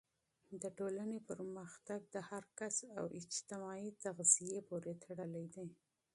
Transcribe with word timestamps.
د 0.61 0.63
ټولنې 0.77 1.19
پرمختګ 1.29 2.01
د 2.13 2.15
فردي 2.29 2.79
او 2.99 3.05
اجتماعي 3.19 3.89
تغذیې 4.03 4.59
پورې 4.69 4.93
تړلی 5.03 5.45
دی. 5.55 5.69